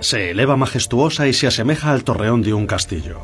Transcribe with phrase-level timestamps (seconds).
[0.00, 3.20] Se eleva majestuosa y se asemeja al torreón de un castillo.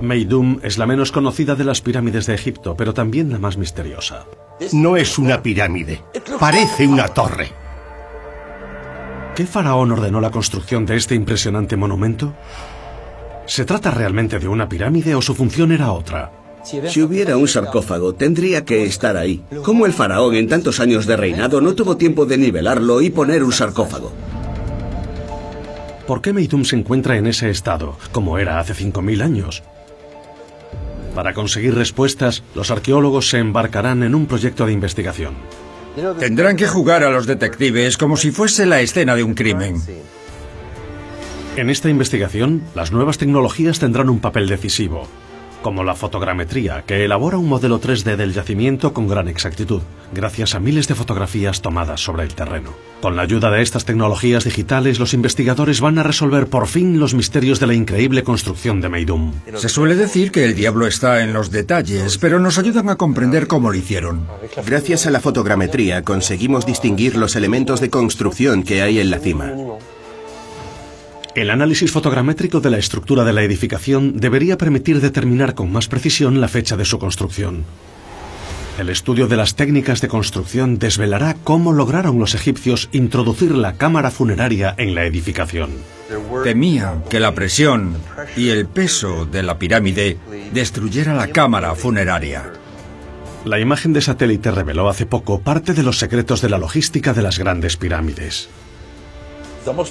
[0.00, 4.26] Meidum es la menos conocida de las pirámides de Egipto, pero también la más misteriosa.
[4.72, 6.02] No es una pirámide,
[6.38, 7.48] parece una torre.
[9.34, 12.34] ¿Qué faraón ordenó la construcción de este impresionante monumento?
[13.46, 16.32] ¿Se trata realmente de una pirámide o su función era otra?
[16.62, 19.44] Si hubiera un sarcófago, tendría que estar ahí.
[19.62, 23.44] ¿Cómo el faraón en tantos años de reinado no tuvo tiempo de nivelarlo y poner
[23.44, 24.12] un sarcófago?
[26.06, 29.62] ¿Por qué Meidum se encuentra en ese estado, como era hace 5.000 años?
[31.14, 35.34] Para conseguir respuestas, los arqueólogos se embarcarán en un proyecto de investigación.
[36.18, 39.76] Tendrán que jugar a los detectives como si fuese la escena de un crimen.
[41.56, 45.06] En esta investigación, las nuevas tecnologías tendrán un papel decisivo,
[45.64, 49.80] como la fotogrametría, que elabora un modelo 3D del yacimiento con gran exactitud,
[50.12, 52.68] gracias a miles de fotografías tomadas sobre el terreno.
[53.00, 57.14] Con la ayuda de estas tecnologías digitales, los investigadores van a resolver por fin los
[57.14, 59.32] misterios de la increíble construcción de Meidum.
[59.54, 63.46] Se suele decir que el diablo está en los detalles, pero nos ayudan a comprender
[63.46, 64.26] cómo lo hicieron.
[64.66, 69.50] Gracias a la fotogrametría conseguimos distinguir los elementos de construcción que hay en la cima.
[71.34, 76.40] El análisis fotogramétrico de la estructura de la edificación debería permitir determinar con más precisión
[76.40, 77.64] la fecha de su construcción.
[78.78, 84.12] El estudio de las técnicas de construcción desvelará cómo lograron los egipcios introducir la cámara
[84.12, 85.70] funeraria en la edificación.
[86.44, 87.96] Temía que la presión
[88.36, 90.18] y el peso de la pirámide
[90.52, 92.52] destruyera la cámara funeraria.
[93.44, 97.22] La imagen de satélite reveló hace poco parte de los secretos de la logística de
[97.22, 98.48] las grandes pirámides.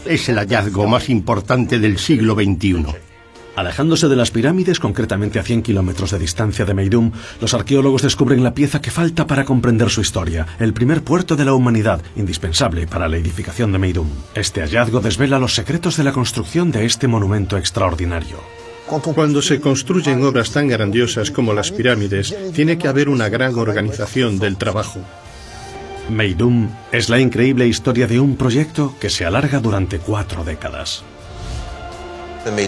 [0.06, 2.86] Es el hallazgo más importante del siglo XXI.
[3.56, 8.44] Alejándose de las pirámides, concretamente a 100 kilómetros de distancia de Meidum, los arqueólogos descubren
[8.44, 12.88] la pieza que falta para comprender su historia, el primer puerto de la humanidad, indispensable
[12.88, 14.10] para la edificación de Meidum.
[14.34, 18.38] Este hallazgo desvela los secretos de la construcción de este monumento extraordinario.
[18.88, 24.40] Cuando se construyen obras tan grandiosas como las pirámides, tiene que haber una gran organización
[24.40, 25.00] del trabajo.
[26.10, 31.04] Meidum es la increíble historia de un proyecto que se alarga durante cuatro décadas.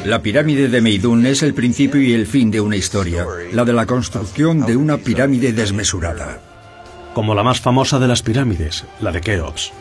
[0.06, 3.74] La pirámide de Meidum es el principio y el fin de una historia, la de
[3.74, 6.40] la construcción de una pirámide desmesurada.
[7.14, 9.74] Como la más famosa de las pirámides, la de Keops.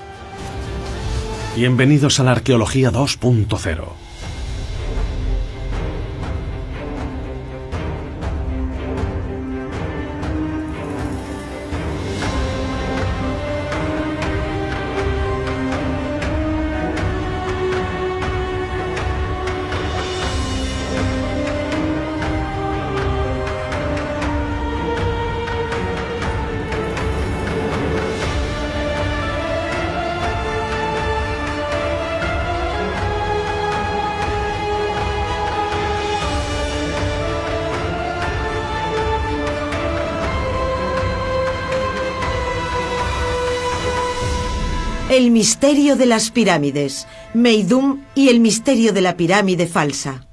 [1.54, 4.03] Bienvenidos a la Arqueología 2.0.
[45.16, 50.26] El misterio de las pirámides, Meidum y el misterio de la pirámide falsa.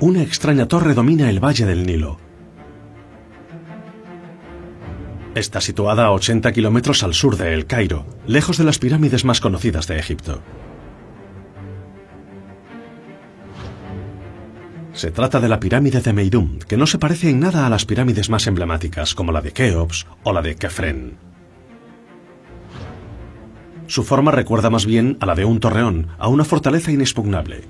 [0.00, 2.18] Una extraña torre domina el valle del Nilo.
[5.36, 9.40] Está situada a 80 kilómetros al sur de El Cairo, lejos de las pirámides más
[9.40, 10.42] conocidas de Egipto.
[14.98, 17.84] Se trata de la pirámide de Meidum, que no se parece en nada a las
[17.84, 21.16] pirámides más emblemáticas, como la de Keops o la de Kefren.
[23.86, 27.62] Su forma recuerda más bien a la de un torreón, a una fortaleza inexpugnable.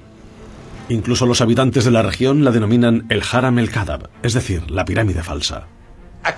[0.88, 4.86] Incluso los habitantes de la región la denominan el Haram el Kadab, es decir, la
[4.86, 5.66] pirámide falsa.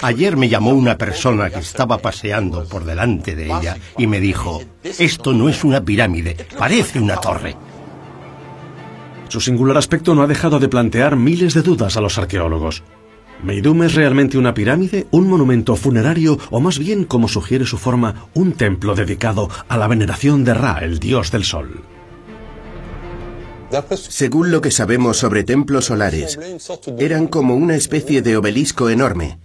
[0.03, 4.61] Ayer me llamó una persona que estaba paseando por delante de ella y me dijo,
[4.83, 7.55] esto no es una pirámide, parece una torre.
[9.31, 12.83] Su singular aspecto no ha dejado de plantear miles de dudas a los arqueólogos.
[13.45, 18.27] ¿Meidum es realmente una pirámide, un monumento funerario o más bien, como sugiere su forma,
[18.35, 21.85] un templo dedicado a la veneración de Ra, el dios del sol?
[23.95, 26.37] Según lo que sabemos sobre templos solares,
[26.99, 29.39] eran como una especie de obelisco enorme.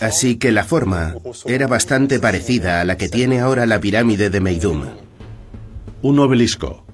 [0.00, 1.14] Así que la forma
[1.44, 4.82] era bastante parecida a la que tiene ahora la pirámide de Meidum.
[6.02, 6.84] Un obelisco,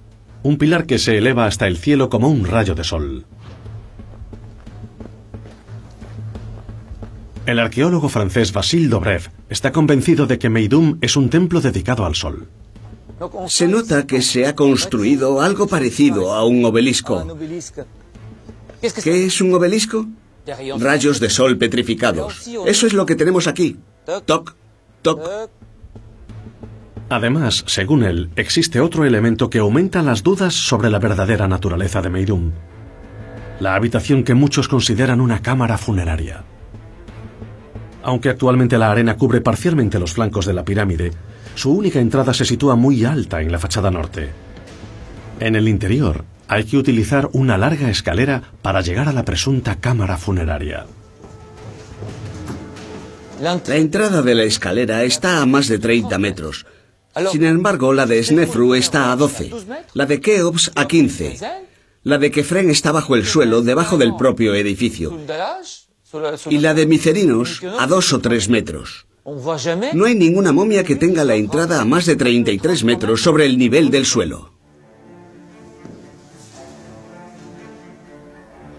[0.46, 3.26] un pilar que se eleva hasta el cielo como un rayo de sol.
[7.46, 12.14] El arqueólogo francés Basile Dobrev está convencido de que Meidum es un templo dedicado al
[12.14, 12.48] sol.
[13.48, 17.26] Se nota que se ha construido algo parecido a un obelisco.
[19.02, 20.06] ¿Qué es un obelisco?
[20.78, 22.48] Rayos de sol petrificados.
[22.66, 23.78] Eso es lo que tenemos aquí.
[24.26, 24.54] Toc,
[25.02, 25.20] toc.
[27.08, 32.10] Además, según él, existe otro elemento que aumenta las dudas sobre la verdadera naturaleza de
[32.10, 32.50] Meidum.
[33.60, 36.42] La habitación que muchos consideran una cámara funeraria.
[38.02, 41.12] Aunque actualmente la arena cubre parcialmente los flancos de la pirámide,
[41.54, 44.30] su única entrada se sitúa muy alta en la fachada norte.
[45.40, 50.16] En el interior hay que utilizar una larga escalera para llegar a la presunta cámara
[50.16, 50.86] funeraria.
[53.40, 56.66] La entrada de la escalera está a más de 30 metros.
[57.30, 59.50] Sin embargo, la de Snefru está a 12,
[59.94, 61.38] la de Keops a 15.
[62.02, 65.18] La de Kefren está bajo el suelo, debajo del propio edificio.
[66.50, 69.06] Y la de Micerinos a 2 o 3 metros.
[69.92, 73.58] No hay ninguna momia que tenga la entrada a más de 33 metros sobre el
[73.58, 74.52] nivel del suelo.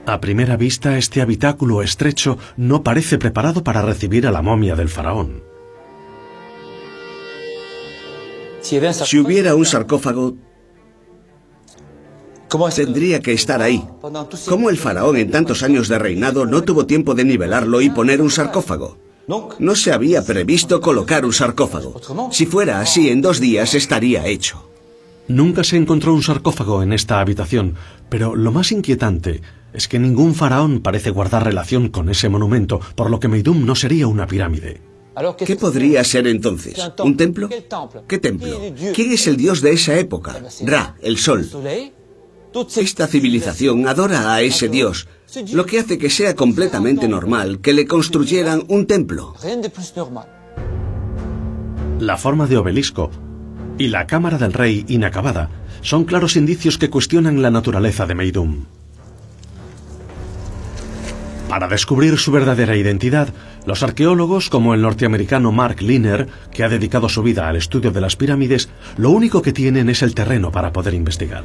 [0.05, 4.87] A primera vista, este habitáculo estrecho no parece preparado para recibir a la momia del
[4.87, 5.43] faraón.
[8.67, 10.35] Si hubiera un sarcófago,
[12.75, 13.83] tendría que estar ahí.
[14.47, 18.21] ¿Cómo el faraón en tantos años de reinado no tuvo tiempo de nivelarlo y poner
[18.21, 18.97] un sarcófago?
[19.59, 22.01] No se había previsto colocar un sarcófago.
[22.31, 24.69] Si fuera así, en dos días estaría hecho.
[25.27, 27.75] Nunca se encontró un sarcófago en esta habitación,
[28.09, 29.41] pero lo más inquietante
[29.73, 33.75] es que ningún faraón parece guardar relación con ese monumento, por lo que Meidum no
[33.75, 34.86] sería una pirámide.
[35.37, 36.77] ¿Qué podría ser entonces?
[37.03, 37.49] ¿Un templo?
[38.07, 38.59] ¿Qué templo?
[38.93, 40.35] ¿Quién es el dios de esa época?
[40.61, 41.49] Ra, el sol.
[42.75, 45.07] Esta civilización adora a ese dios,
[45.51, 49.35] lo que hace que sea completamente normal que le construyeran un templo.
[51.99, 53.11] La forma de obelisco
[53.77, 55.49] y la cámara del rey inacabada
[55.81, 58.65] son claros indicios que cuestionan la naturaleza de Meidum.
[61.49, 63.29] Para descubrir su verdadera identidad,
[63.67, 67.99] los arqueólogos, como el norteamericano Mark Liner, que ha dedicado su vida al estudio de
[67.99, 71.43] las pirámides, lo único que tienen es el terreno para poder investigar.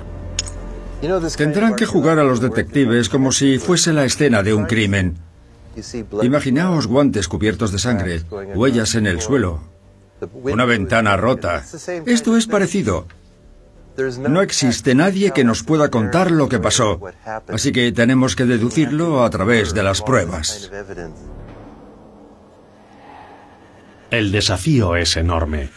[1.37, 5.17] Tendrán que jugar a los detectives como si fuese la escena de un crimen.
[6.23, 8.23] Imaginaos guantes cubiertos de sangre,
[8.55, 9.61] huellas en el suelo,
[10.45, 11.65] una ventana rota.
[12.07, 13.09] Esto es parecido.
[14.31, 17.01] No existe nadie que nos pueda contar lo que pasó,
[17.49, 20.71] así que tenemos que deducirlo a través de las pruebas.
[24.13, 25.71] El desafío es enorme.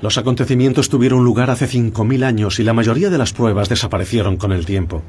[0.00, 4.52] Los acontecimientos tuvieron lugar hace 5.000 años y la mayoría de las pruebas desaparecieron con
[4.52, 5.02] el tiempo.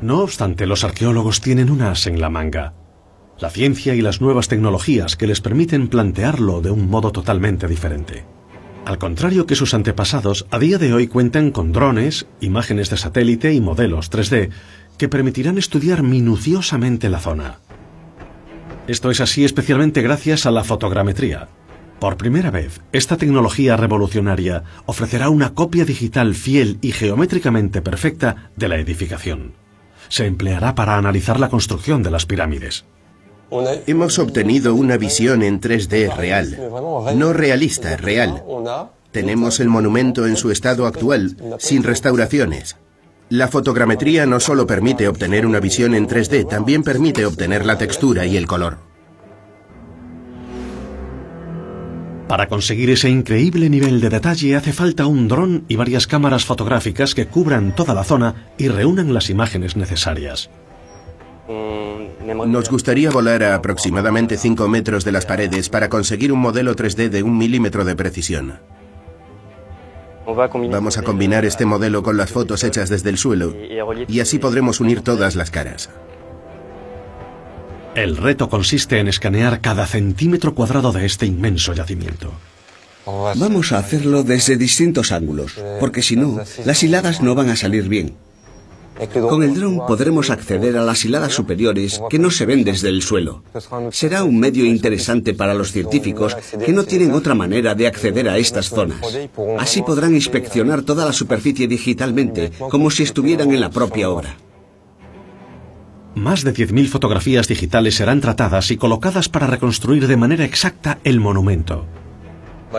[0.00, 2.74] No obstante, los arqueólogos tienen un as en la manga.
[3.40, 8.24] La ciencia y las nuevas tecnologías que les permiten plantearlo de un modo totalmente diferente.
[8.84, 13.52] Al contrario que sus antepasados, a día de hoy cuentan con drones, imágenes de satélite
[13.52, 14.50] y modelos 3D
[14.96, 17.58] que permitirán estudiar minuciosamente la zona.
[18.86, 21.48] Esto es así especialmente gracias a la fotogrametría,
[22.04, 28.68] por primera vez, esta tecnología revolucionaria ofrecerá una copia digital fiel y geométricamente perfecta de
[28.68, 29.54] la edificación.
[30.10, 32.84] Se empleará para analizar la construcción de las pirámides.
[33.86, 36.58] Hemos obtenido una visión en 3D real,
[37.16, 38.44] no realista, real.
[39.10, 42.76] Tenemos el monumento en su estado actual, sin restauraciones.
[43.30, 48.26] La fotogrametría no solo permite obtener una visión en 3D, también permite obtener la textura
[48.26, 48.92] y el color.
[52.28, 57.14] Para conseguir ese increíble nivel de detalle hace falta un dron y varias cámaras fotográficas
[57.14, 60.50] que cubran toda la zona y reúnan las imágenes necesarias.
[62.46, 67.10] Nos gustaría volar a aproximadamente 5 metros de las paredes para conseguir un modelo 3D
[67.10, 68.58] de un milímetro de precisión.
[70.26, 73.54] Vamos a combinar este modelo con las fotos hechas desde el suelo
[74.08, 75.90] y así podremos unir todas las caras.
[77.94, 82.32] El reto consiste en escanear cada centímetro cuadrado de este inmenso yacimiento.
[83.06, 87.88] Vamos a hacerlo desde distintos ángulos, porque si no, las hiladas no van a salir
[87.88, 88.14] bien.
[89.12, 93.02] Con el dron podremos acceder a las hiladas superiores que no se ven desde el
[93.02, 93.42] suelo.
[93.90, 98.38] Será un medio interesante para los científicos que no tienen otra manera de acceder a
[98.38, 99.00] estas zonas.
[99.58, 104.36] Así podrán inspeccionar toda la superficie digitalmente, como si estuvieran en la propia obra.
[106.14, 111.20] Más de 10.000 fotografías digitales serán tratadas y colocadas para reconstruir de manera exacta el
[111.20, 111.86] monumento.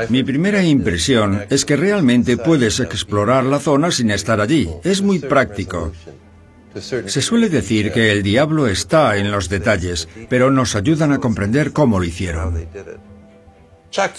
[0.10, 4.70] Mi primera impresión es que realmente puedes explorar la zona sin estar allí.
[4.84, 5.92] Es muy práctico.
[6.80, 11.72] Se suele decir que el diablo está en los detalles, pero nos ayudan a comprender
[11.72, 12.68] cómo lo hicieron.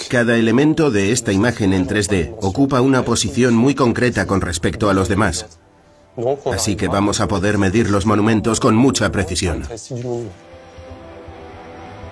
[0.08, 4.94] Cada elemento de esta imagen en 3D ocupa una posición muy concreta con respecto a
[4.94, 5.58] los demás.
[6.52, 9.64] Así que vamos a poder medir los monumentos con mucha precisión.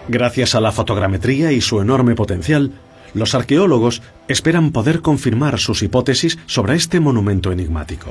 [0.09, 2.73] Gracias a la fotogrametría y su enorme potencial,
[3.15, 8.11] Los arqueólogos esperan poder confirmar sus hipótesis sobre este monumento enigmático.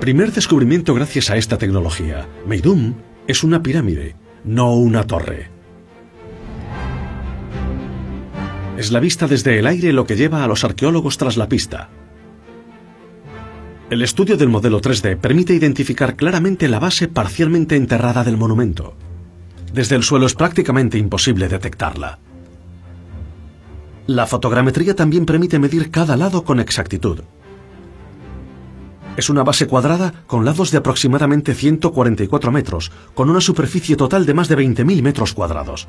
[0.00, 2.26] Primer descubrimiento gracias a esta tecnología.
[2.46, 2.94] Meidum
[3.26, 5.59] es una pirámide, no una torre.
[8.80, 11.90] Es la vista desde el aire lo que lleva a los arqueólogos tras la pista.
[13.90, 18.94] El estudio del modelo 3D permite identificar claramente la base parcialmente enterrada del monumento.
[19.74, 22.20] Desde el suelo es prácticamente imposible detectarla.
[24.06, 27.20] La fotogrametría también permite medir cada lado con exactitud.
[29.18, 34.32] Es una base cuadrada con lados de aproximadamente 144 metros, con una superficie total de
[34.32, 35.86] más de 20.000 metros cuadrados.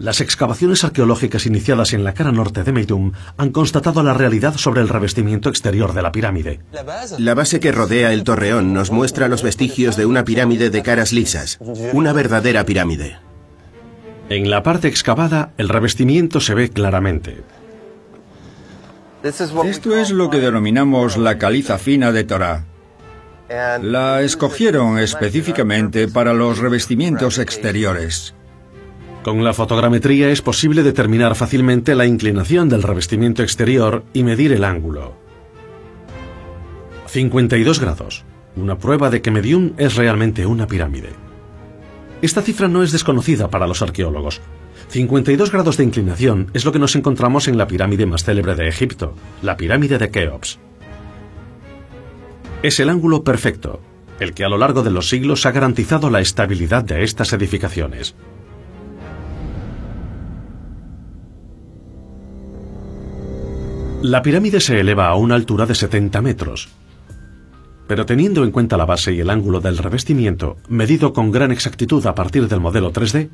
[0.00, 4.80] Las excavaciones arqueológicas iniciadas en la cara norte de Meidum han constatado la realidad sobre
[4.80, 6.60] el revestimiento exterior de la pirámide.
[7.18, 11.12] La base que rodea el torreón nos muestra los vestigios de una pirámide de caras
[11.12, 11.58] lisas,
[11.92, 13.18] una verdadera pirámide.
[14.30, 17.42] En la parte excavada, el revestimiento se ve claramente.
[19.22, 22.64] Esto es lo que denominamos la caliza fina de Torah.
[23.82, 28.34] La escogieron específicamente para los revestimientos exteriores.
[29.22, 34.64] Con la fotogrametría es posible determinar fácilmente la inclinación del revestimiento exterior y medir el
[34.64, 35.14] ángulo.
[37.06, 38.24] 52 grados.
[38.56, 41.10] Una prueba de que Medium es realmente una pirámide.
[42.22, 44.40] Esta cifra no es desconocida para los arqueólogos.
[44.88, 48.68] 52 grados de inclinación es lo que nos encontramos en la pirámide más célebre de
[48.68, 50.58] Egipto, la pirámide de Keops.
[52.62, 53.80] Es el ángulo perfecto,
[54.18, 58.14] el que a lo largo de los siglos ha garantizado la estabilidad de estas edificaciones.
[64.02, 66.70] La pirámide se eleva a una altura de 70 metros.
[67.86, 72.06] Pero teniendo en cuenta la base y el ángulo del revestimiento, medido con gran exactitud
[72.06, 73.28] a partir del modelo 3D,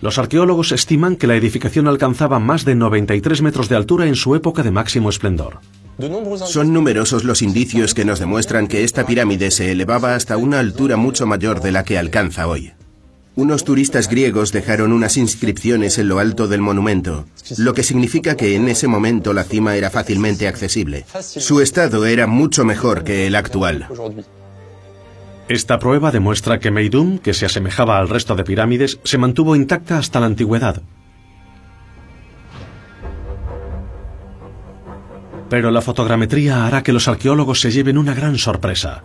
[0.00, 4.36] los arqueólogos estiman que la edificación alcanzaba más de 93 metros de altura en su
[4.36, 5.58] época de máximo esplendor.
[6.46, 10.96] Son numerosos los indicios que nos demuestran que esta pirámide se elevaba hasta una altura
[10.96, 12.72] mucho mayor de la que alcanza hoy.
[13.36, 17.26] Unos turistas griegos dejaron unas inscripciones en lo alto del monumento,
[17.58, 21.04] lo que significa que en ese momento la cima era fácilmente accesible.
[21.20, 23.88] Su estado era mucho mejor que el actual.
[25.48, 29.98] Esta prueba demuestra que Meidum, que se asemejaba al resto de pirámides, se mantuvo intacta
[29.98, 30.80] hasta la antigüedad.
[35.50, 39.02] Pero la fotogrametría hará que los arqueólogos se lleven una gran sorpresa.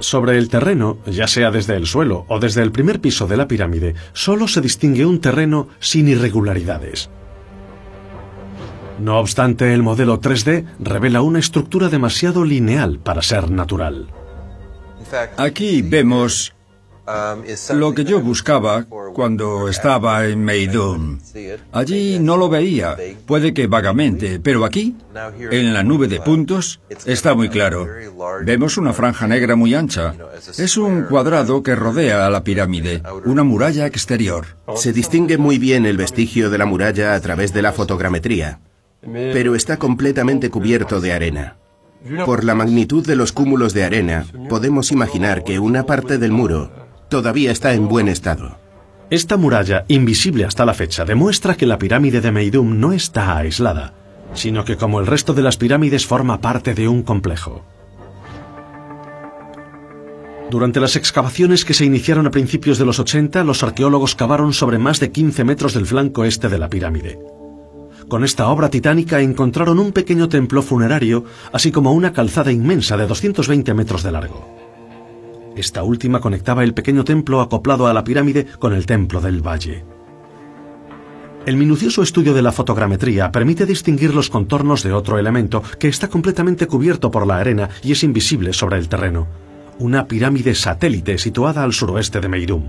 [0.00, 3.48] Sobre el terreno, ya sea desde el suelo o desde el primer piso de la
[3.48, 7.10] pirámide, solo se distingue un terreno sin irregularidades.
[8.98, 14.08] No obstante, el modelo 3D revela una estructura demasiado lineal para ser natural.
[15.36, 16.54] Aquí vemos
[17.72, 18.84] lo que yo buscaba
[19.14, 21.18] cuando estaba en Meidum.
[21.72, 22.96] Allí no lo veía,
[23.26, 24.96] puede que vagamente, pero aquí,
[25.50, 27.86] en la nube de puntos, está muy claro.
[28.44, 30.14] Vemos una franja negra muy ancha.
[30.58, 34.46] Es un cuadrado que rodea a la pirámide, una muralla exterior.
[34.76, 38.60] Se distingue muy bien el vestigio de la muralla a través de la fotogrametría,
[39.02, 41.56] pero está completamente cubierto de arena.
[42.26, 46.83] Por la magnitud de los cúmulos de arena, podemos imaginar que una parte del muro
[47.14, 48.58] todavía está en buen estado.
[49.08, 53.94] Esta muralla, invisible hasta la fecha, demuestra que la pirámide de Meidum no está aislada,
[54.32, 57.64] sino que como el resto de las pirámides forma parte de un complejo.
[60.50, 64.78] Durante las excavaciones que se iniciaron a principios de los 80, los arqueólogos cavaron sobre
[64.78, 67.20] más de 15 metros del flanco este de la pirámide.
[68.08, 73.06] Con esta obra titánica encontraron un pequeño templo funerario, así como una calzada inmensa de
[73.06, 74.63] 220 metros de largo.
[75.56, 79.84] Esta última conectaba el pequeño templo acoplado a la pirámide con el templo del valle.
[81.46, 86.08] El minucioso estudio de la fotogrametría permite distinguir los contornos de otro elemento que está
[86.08, 89.28] completamente cubierto por la arena y es invisible sobre el terreno.
[89.78, 92.64] Una pirámide satélite situada al suroeste de Meidum.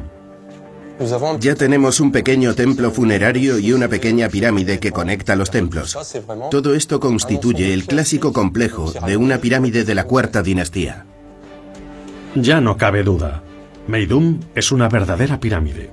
[1.39, 5.97] Ya tenemos un pequeño templo funerario y una pequeña pirámide que conecta los templos.
[6.51, 11.05] Todo esto constituye el clásico complejo de una pirámide de la cuarta dinastía.
[12.35, 13.43] Ya no cabe duda.
[13.87, 15.89] Meidum es una verdadera pirámide.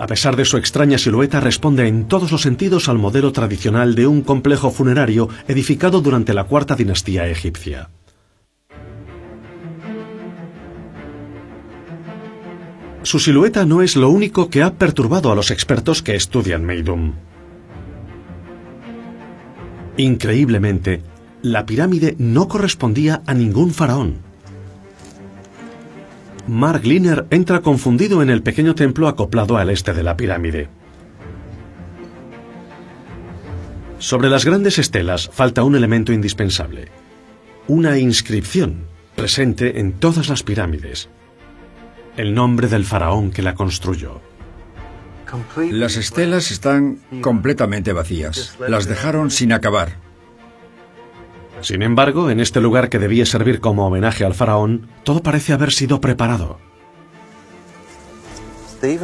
[0.00, 4.06] A pesar de su extraña silueta, responde en todos los sentidos al modelo tradicional de
[4.06, 7.90] un complejo funerario edificado durante la cuarta dinastía egipcia.
[13.02, 17.14] Su silueta no es lo único que ha perturbado a los expertos que estudian Meidum.
[19.96, 21.02] Increíblemente,
[21.42, 24.29] la pirámide no correspondía a ningún faraón.
[26.50, 30.68] Mark Liner entra confundido en el pequeño templo acoplado al este de la pirámide.
[34.00, 36.88] Sobre las grandes estelas falta un elemento indispensable.
[37.68, 41.08] Una inscripción presente en todas las pirámides.
[42.16, 44.20] El nombre del faraón que la construyó.
[45.70, 48.58] Las estelas están completamente vacías.
[48.66, 50.09] Las dejaron sin acabar.
[51.62, 55.72] Sin embargo, en este lugar que debía servir como homenaje al faraón, todo parece haber
[55.72, 56.58] sido preparado.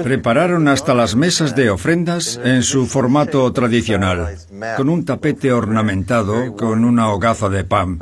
[0.03, 4.37] Prepararon hasta las mesas de ofrendas en su formato tradicional,
[4.77, 7.99] con un tapete ornamentado con una hogaza de pan.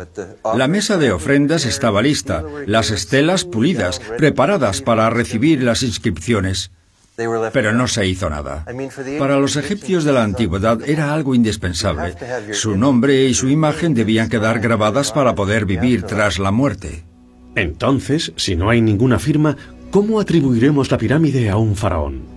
[0.55, 6.71] La mesa de ofrendas estaba lista, las estelas pulidas, preparadas para recibir las inscripciones.
[7.16, 8.64] Pero no se hizo nada.
[9.18, 12.14] Para los egipcios de la antigüedad era algo indispensable.
[12.52, 17.04] Su nombre y su imagen debían quedar grabadas para poder vivir tras la muerte.
[17.54, 19.56] Entonces, si no hay ninguna firma,
[19.92, 22.35] ¿cómo atribuiremos la pirámide a un faraón?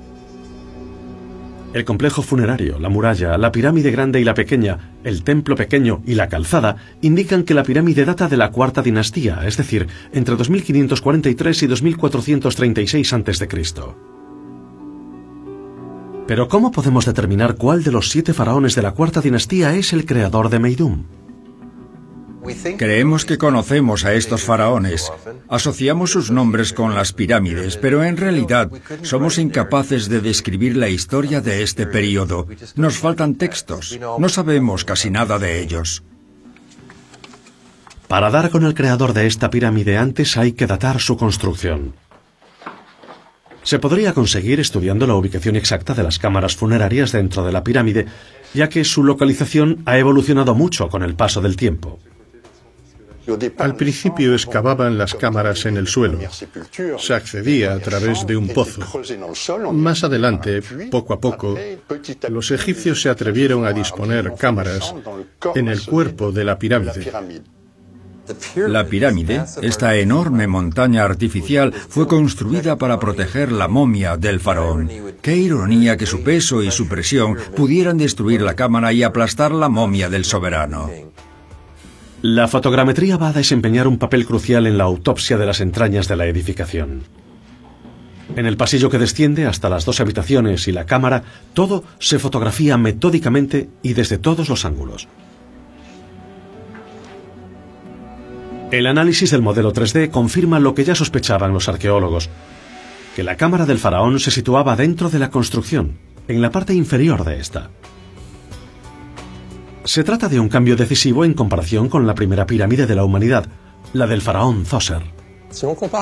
[1.74, 6.14] El complejo funerario, la muralla, la pirámide grande y la pequeña, el templo pequeño y
[6.16, 11.64] la calzada indican que la pirámide data de la cuarta dinastía, es decir, entre 2543
[11.64, 14.17] y 2436 a.C.
[16.28, 20.06] Pero ¿cómo podemos determinar cuál de los siete faraones de la cuarta dinastía es el
[20.06, 21.06] creador de Meidum?
[22.78, 25.12] Creemos que conocemos a estos faraones,
[25.50, 28.70] asociamos sus nombres con las pirámides, pero en realidad
[29.02, 32.48] somos incapaces de describir la historia de este periodo.
[32.76, 36.04] Nos faltan textos, no sabemos casi nada de ellos.
[38.08, 41.94] Para dar con el creador de esta pirámide antes hay que datar su construcción.
[43.68, 48.06] Se podría conseguir estudiando la ubicación exacta de las cámaras funerarias dentro de la pirámide,
[48.54, 52.00] ya que su localización ha evolucionado mucho con el paso del tiempo.
[53.58, 56.18] Al principio excavaban las cámaras en el suelo.
[56.98, 58.80] Se accedía a través de un pozo.
[59.74, 61.60] Más adelante, poco a poco,
[62.30, 64.96] los egipcios se atrevieron a disponer cámaras
[65.56, 67.12] en el cuerpo de la pirámide.
[68.56, 74.90] La pirámide, esta enorme montaña artificial, fue construida para proteger la momia del faraón.
[75.22, 79.70] Qué ironía que su peso y su presión pudieran destruir la cámara y aplastar la
[79.70, 80.90] momia del soberano.
[82.22, 86.16] La fotogrametría va a desempeñar un papel crucial en la autopsia de las entrañas de
[86.16, 87.04] la edificación.
[88.36, 92.78] En el pasillo que desciende hasta las dos habitaciones y la cámara, todo se fotografía
[92.78, 95.08] metódicamente y desde todos los ángulos.
[98.70, 102.30] El análisis del modelo 3D confirma lo que ya sospechaban los arqueólogos,
[103.16, 107.24] que la cámara del faraón se situaba dentro de la construcción, en la parte inferior
[107.24, 107.70] de esta.
[109.86, 113.48] Se trata de un cambio decisivo en comparación con la primera pirámide de la humanidad,
[113.94, 115.02] la del faraón Zoser.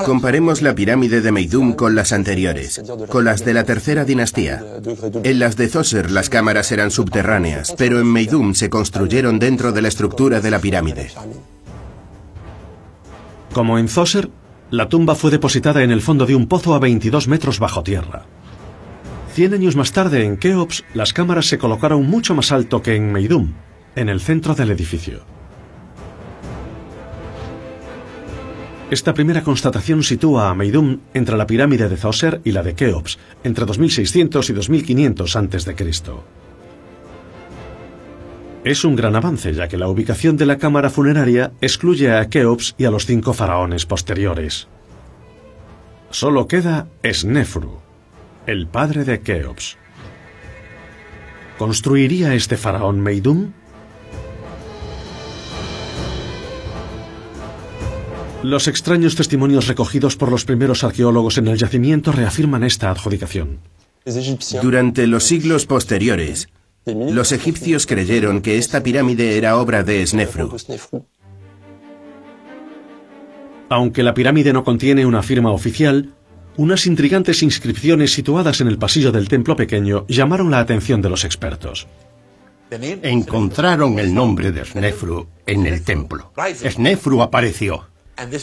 [0.04, 4.60] Comparemos la pirámide de Meidum con las anteriores, con las de la tercera dinastía.
[5.22, 9.82] En las de Zoser las cámaras eran subterráneas, pero en Meidum se construyeron dentro de
[9.82, 11.12] la estructura de la pirámide.
[13.56, 14.28] Como en Zoser,
[14.70, 18.26] la tumba fue depositada en el fondo de un pozo a 22 metros bajo tierra.
[19.32, 23.10] Cien años más tarde, en Keops, las cámaras se colocaron mucho más alto que en
[23.10, 23.54] Meidum,
[23.94, 25.20] en el centro del edificio.
[28.90, 33.18] Esta primera constatación sitúa a Meidum entre la pirámide de Zoser y la de Keops,
[33.42, 35.74] entre 2600 y 2500 a.C.
[38.66, 42.74] Es un gran avance, ya que la ubicación de la cámara funeraria excluye a Keops
[42.76, 44.66] y a los cinco faraones posteriores.
[46.10, 47.78] Solo queda Snefru,
[48.44, 49.76] el padre de Keops.
[51.58, 53.52] ¿Construiría este faraón Meidum?
[58.42, 63.60] Los extraños testimonios recogidos por los primeros arqueólogos en el yacimiento reafirman esta adjudicación.
[64.60, 66.48] Durante los siglos posteriores,
[66.86, 70.56] los egipcios creyeron que esta pirámide era obra de Snefru.
[73.68, 76.14] Aunque la pirámide no contiene una firma oficial,
[76.56, 81.24] unas intrigantes inscripciones situadas en el pasillo del templo pequeño llamaron la atención de los
[81.24, 81.88] expertos.
[82.70, 86.32] Encontraron el nombre de Snefru en el templo.
[86.54, 87.88] Snefru apareció.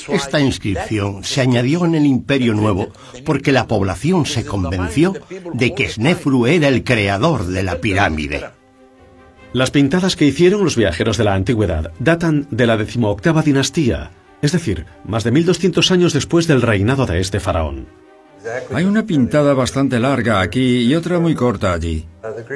[0.09, 2.89] Esta inscripción se añadió en el Imperio Nuevo
[3.25, 5.13] porque la población se convenció
[5.53, 8.45] de que Snefru era el creador de la pirámide.
[9.53, 14.51] Las pintadas que hicieron los viajeros de la antigüedad datan de la decimoctava dinastía, es
[14.51, 17.87] decir, más de 1200 años después del reinado de este faraón.
[18.73, 22.05] Hay una pintada bastante larga aquí y otra muy corta allí.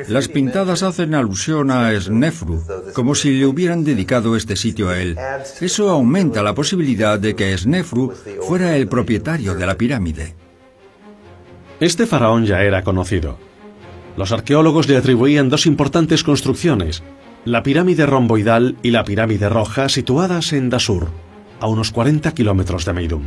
[0.08, 5.18] Las pintadas hacen alusión a Snefru, como si le hubieran dedicado este sitio a él.
[5.62, 10.36] Eso aumenta la posibilidad de que Snefru fuera el propietario de la pirámide.
[11.80, 13.38] Este faraón ya era conocido.
[14.18, 17.04] Los arqueólogos le atribuían dos importantes construcciones,
[17.46, 21.08] la pirámide romboidal y la pirámide roja situadas en Dasur,
[21.60, 23.24] a unos 40 kilómetros de Meidum.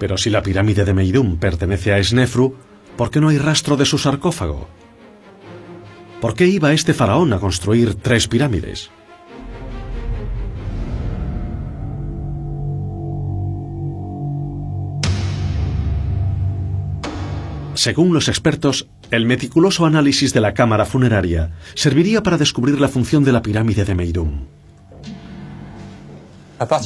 [0.00, 2.56] Pero si la pirámide de Meidum pertenece a Snefru,
[2.96, 4.66] ¿por qué no hay rastro de su sarcófago?
[6.22, 8.90] ¿Por qué iba este faraón a construir tres pirámides?
[17.74, 23.22] Según los expertos, el meticuloso análisis de la cámara funeraria serviría para descubrir la función
[23.22, 24.46] de la pirámide de Meidum.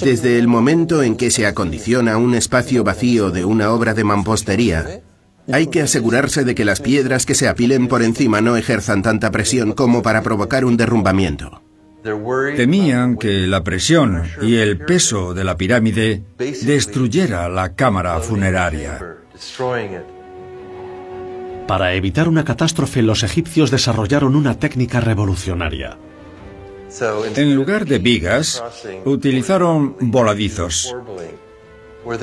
[0.02, 5.00] Desde el momento en que se acondiciona un espacio vacío de una obra de mampostería,
[5.52, 9.32] hay que asegurarse de que las piedras que se apilen por encima no ejerzan tanta
[9.32, 11.60] presión como para provocar un derrumbamiento.
[12.56, 19.00] Temían que la presión y el peso de la pirámide destruyera la cámara funeraria.
[21.66, 25.98] Para evitar una catástrofe, los egipcios desarrollaron una técnica revolucionaria.
[27.36, 28.62] En lugar de vigas,
[29.04, 30.94] utilizaron voladizos.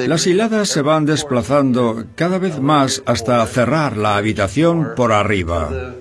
[0.07, 5.95] Las hiladas se van desplazando cada vez más hasta cerrar la habitación por arriba.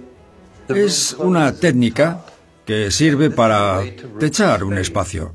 [0.68, 2.24] Es una técnica
[2.66, 3.82] que sirve para
[4.18, 5.34] techar un espacio.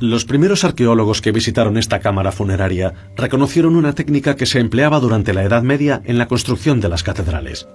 [0.00, 5.34] Los primeros arqueólogos que visitaron esta cámara funeraria reconocieron una técnica que se empleaba durante
[5.34, 7.66] la Edad Media en la construcción de las catedrales.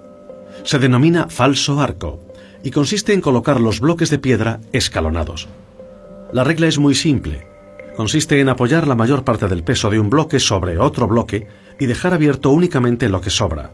[0.64, 2.33] Se denomina falso arco
[2.64, 5.50] y consiste en colocar los bloques de piedra escalonados.
[6.32, 7.46] La regla es muy simple.
[7.96, 11.48] Consiste en apoyar la mayor parte del peso de un bloque sobre otro bloque
[11.80, 13.72] y dejar abierto únicamente lo que sobra.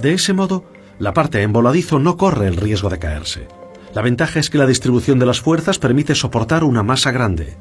[0.00, 0.64] De ese modo,
[0.98, 3.48] la parte en voladizo no corre el riesgo de caerse.
[3.94, 7.56] La ventaja es que la distribución de las fuerzas permite soportar una masa grande.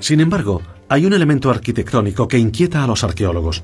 [0.00, 3.62] Sin embargo, hay un elemento arquitectónico que inquieta a los arqueólogos.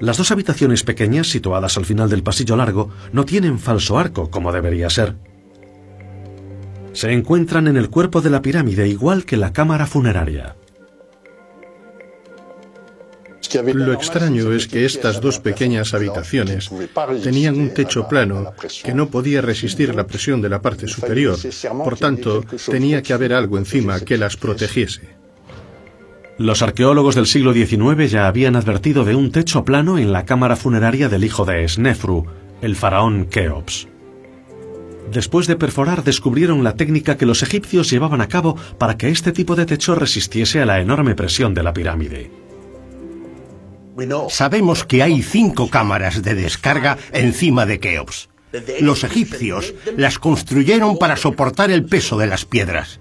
[0.00, 4.52] Las dos habitaciones pequeñas, situadas al final del pasillo largo, no tienen falso arco, como
[4.52, 5.14] debería ser.
[6.92, 10.56] Se encuentran en el cuerpo de la pirámide, igual que la cámara funeraria.
[13.72, 16.70] Lo extraño es que estas dos pequeñas habitaciones
[17.22, 18.52] tenían un techo plano
[18.82, 21.38] que no podía resistir la presión de la parte superior.
[21.84, 25.23] Por tanto, tenía que haber algo encima que las protegiese.
[26.36, 30.56] Los arqueólogos del siglo XIX ya habían advertido de un techo plano en la cámara
[30.56, 32.26] funeraria del hijo de Snefru,
[32.60, 33.86] el faraón Keops.
[35.12, 39.30] Después de perforar descubrieron la técnica que los egipcios llevaban a cabo para que este
[39.30, 42.32] tipo de techo resistiese a la enorme presión de la pirámide.
[44.28, 48.28] Sabemos que hay cinco cámaras de descarga encima de Keops.
[48.80, 53.00] Los egipcios las construyeron para soportar el peso de las piedras.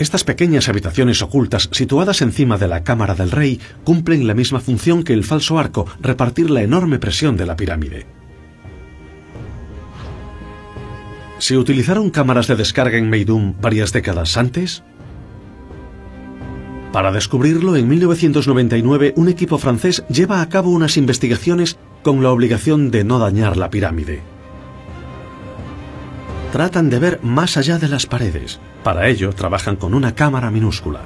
[0.00, 5.02] Estas pequeñas habitaciones ocultas, situadas encima de la cámara del rey, cumplen la misma función
[5.02, 8.06] que el falso arco, repartir la enorme presión de la pirámide.
[11.36, 14.82] ¿Se utilizaron cámaras de descarga en Meidum varias décadas antes?
[16.94, 22.90] Para descubrirlo, en 1999 un equipo francés lleva a cabo unas investigaciones con la obligación
[22.90, 24.22] de no dañar la pirámide.
[26.52, 28.60] Tratan de ver más allá de las paredes.
[28.82, 31.00] Para ello, trabajan con una cámara minúscula.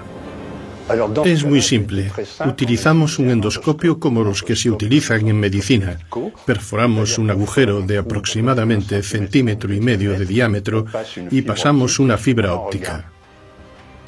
[1.25, 2.11] Es muy simple.
[2.47, 5.99] Utilizamos un endoscopio como los que se utilizan en medicina.
[6.45, 10.85] Perforamos un agujero de aproximadamente centímetro y medio de diámetro
[11.31, 13.11] y pasamos una fibra óptica.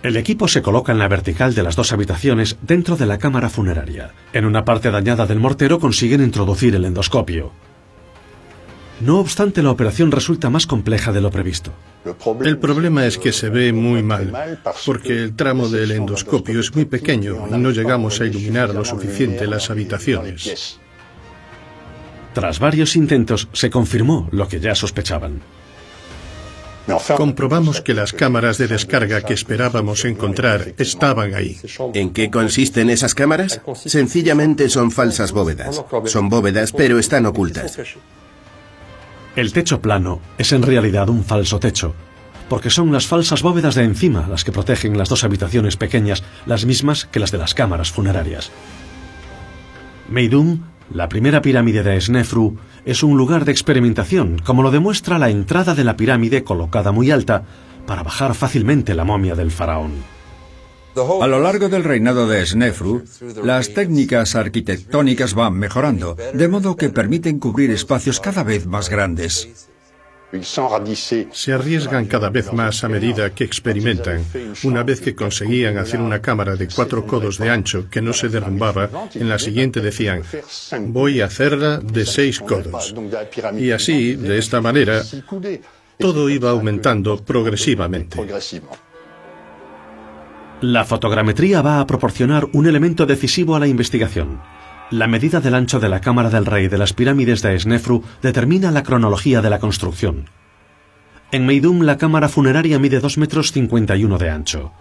[0.02, 3.48] El equipo se coloca en la vertical de las dos habitaciones dentro de la cámara
[3.48, 4.12] funeraria.
[4.33, 7.52] En una parte dañada del mortero consiguen introducir el endoscopio.
[9.00, 11.72] No obstante, la operación resulta más compleja de lo previsto.
[12.42, 16.85] El problema es que se ve muy mal, porque el tramo del endoscopio es muy
[16.85, 20.78] pequeño y no llegamos a iluminar lo suficiente las habitaciones.
[22.32, 25.40] Tras varios intentos, se confirmó lo que ya sospechaban.
[27.16, 31.59] Comprobamos que las cámaras de descarga que esperábamos encontrar estaban ahí.
[31.94, 33.61] ¿En qué consisten esas cámaras?
[33.74, 35.82] Sencillamente son falsas bóvedas.
[36.04, 37.76] Son bóvedas, pero están ocultas.
[39.37, 41.94] El techo plano es en realidad un falso techo,
[42.49, 46.64] porque son las falsas bóvedas de encima las que protegen las dos habitaciones pequeñas, las
[46.64, 48.51] mismas que las de las cámaras funerarias.
[50.09, 55.29] Meidum, la primera pirámide de Snefru, es un lugar de experimentación, como lo demuestra la
[55.29, 57.42] entrada de la pirámide colocada muy alta
[57.87, 60.15] para bajar fácilmente la momia del faraón.
[61.20, 63.04] A lo largo del reinado de Snefru,
[63.44, 69.68] las técnicas arquitectónicas van mejorando, de modo que permiten cubrir espacios cada vez más grandes.
[71.32, 74.24] Se arriesgan cada vez más a medida que experimentan.
[74.64, 78.28] Una vez que conseguían hacer una cámara de cuatro codos de ancho que no se
[78.28, 80.22] derrumbaba, en la siguiente decían,
[80.88, 82.94] voy a hacerla de seis codos.
[83.59, 85.02] Y así, de esta manera,
[85.98, 88.18] todo iba aumentando progresivamente.
[90.62, 94.40] La fotogrametría va a proporcionar un elemento decisivo a la investigación.
[94.90, 98.71] La medida del ancho de la cámara del rey de las pirámides de Snefru determina
[98.71, 100.31] la cronología de la construcción.
[101.31, 104.73] En Meidum la cámara funeraria mide 2 metros 51 de ancho,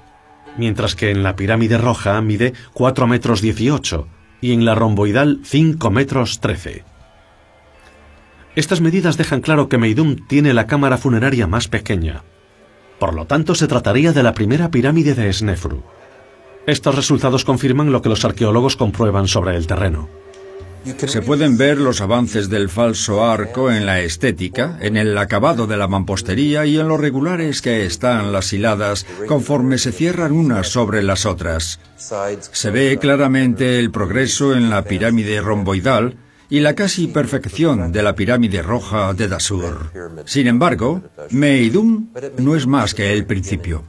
[0.58, 4.08] mientras que en la pirámide roja mide 4 metros 18
[4.40, 6.86] y en la romboidal 5 metros 13.
[8.56, 12.24] Estas medidas dejan claro que Meidum tiene la cámara funeraria más pequeña.
[13.00, 15.84] Por lo tanto, se trataría de la primera pirámide de Snefru.
[16.66, 20.10] Estos resultados confirman lo que los arqueólogos comprueban sobre el terreno.
[21.08, 25.78] Se pueden ver los avances del falso arco en la estética, en el acabado de
[25.78, 31.02] la mampostería y en lo regulares que están las hiladas conforme se cierran unas sobre
[31.02, 31.80] las otras.
[32.52, 36.18] Se ve claramente el progreso en la pirámide romboidal
[36.56, 39.92] y la casi perfección de la pirámide roja de Dasur.
[40.24, 43.84] Sin embargo, Meidum no es más que el principio.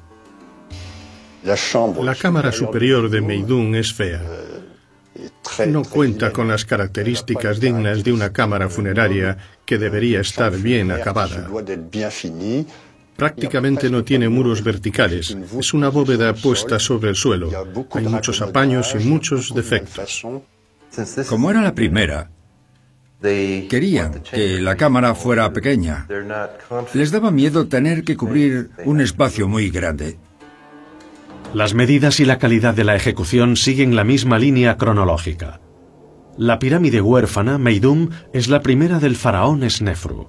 [1.44, 4.20] La cámara superior de Meidum es fea.
[5.68, 11.48] No cuenta con las características dignas de una cámara funeraria que debería estar bien acabada.
[13.14, 15.36] Prácticamente no tiene muros verticales.
[15.56, 17.48] Es una bóveda puesta sobre el suelo.
[17.92, 20.26] Hay muchos apaños y muchos defectos.
[21.28, 22.30] Como era la primera,
[23.20, 26.06] querían que la cámara fuera pequeña.
[26.94, 30.18] Les daba miedo tener que cubrir un espacio muy grande.
[31.54, 35.60] Las medidas y la calidad de la ejecución siguen la misma línea cronológica.
[36.36, 40.28] La pirámide huérfana, Meidum, es la primera del faraón Snefru.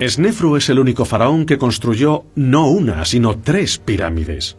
[0.00, 4.56] Snefru es el único faraón que construyó no una, sino tres pirámides.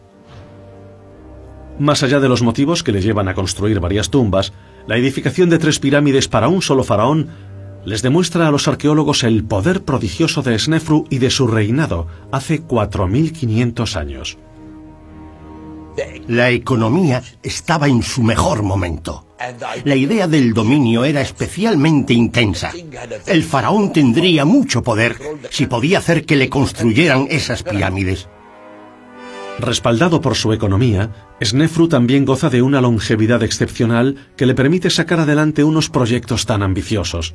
[1.78, 4.52] Más allá de los motivos que le llevan a construir varias tumbas,
[4.86, 7.28] la edificación de tres pirámides para un solo faraón
[7.84, 12.62] les demuestra a los arqueólogos el poder prodigioso de Snefru y de su reinado hace
[12.62, 14.38] 4.500 años.
[16.26, 19.26] La economía estaba en su mejor momento.
[19.84, 22.72] La idea del dominio era especialmente intensa.
[23.26, 25.16] El faraón tendría mucho poder
[25.50, 28.28] si podía hacer que le construyeran esas pirámides.
[29.58, 31.10] Respaldado por su economía,
[31.42, 36.62] Snefru también goza de una longevidad excepcional que le permite sacar adelante unos proyectos tan
[36.62, 37.34] ambiciosos.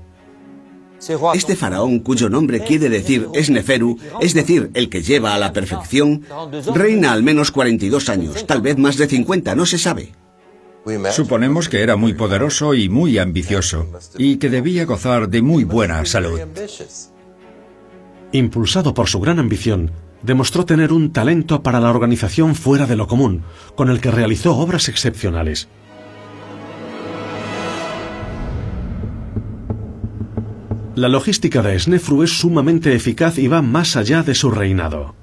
[1.33, 6.25] Este faraón, cuyo nombre quiere decir Esneferu, es decir, el que lleva a la perfección,
[6.75, 10.11] reina al menos 42 años, tal vez más de 50, no se sabe.
[11.11, 16.03] Suponemos que era muy poderoso y muy ambicioso, y que debía gozar de muy buena
[16.05, 16.39] salud.
[18.31, 19.91] Impulsado por su gran ambición,
[20.23, 23.43] demostró tener un talento para la organización fuera de lo común,
[23.75, 25.69] con el que realizó obras excepcionales.
[30.95, 35.15] La logística de Snefru es sumamente eficaz y va más allá de su reinado.